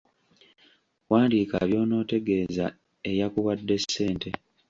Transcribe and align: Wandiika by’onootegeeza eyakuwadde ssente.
Wandiika 1.09 1.57
by’onootegeeza 1.69 2.65
eyakuwadde 3.09 3.75
ssente. 3.83 4.29